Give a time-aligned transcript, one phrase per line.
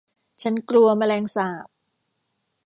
[0.43, 1.67] ฉันกลัวแมลงสาบ